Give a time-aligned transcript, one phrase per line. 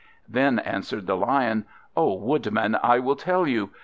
[0.27, 1.63] Then answered the Lion,
[1.95, 3.69] "O Woodman, I will tell you.